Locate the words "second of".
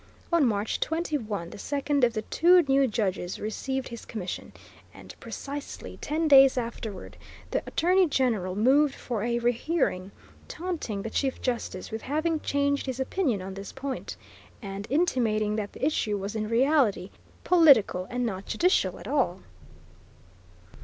1.59-2.13